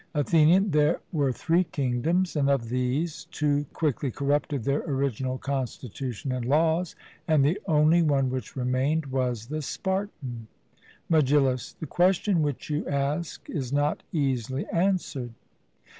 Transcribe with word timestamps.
ATHENIAN: 0.15 0.71
There 0.71 0.99
were 1.11 1.31
three 1.31 1.63
kingdoms, 1.63 2.35
and 2.35 2.49
of 2.49 2.69
these, 2.69 3.25
two 3.25 3.67
quickly 3.71 4.09
corrupted 4.09 4.63
their 4.63 4.79
original 4.81 5.37
constitution 5.37 6.31
and 6.31 6.43
laws, 6.43 6.95
and 7.27 7.45
the 7.45 7.61
only 7.67 8.01
one 8.01 8.31
which 8.31 8.55
remained 8.55 9.05
was 9.05 9.45
the 9.45 9.61
Spartan. 9.61 10.47
MEGILLUS: 11.07 11.73
The 11.73 11.85
question 11.85 12.41
which 12.41 12.67
you 12.67 12.83
ask 12.89 13.47
is 13.47 13.71
not 13.71 14.01
easily 14.11 14.65
answered. 14.73 15.33